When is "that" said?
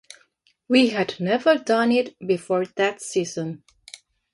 2.65-3.03